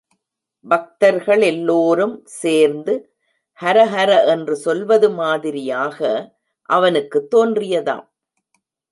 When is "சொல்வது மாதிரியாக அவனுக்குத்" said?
4.55-7.35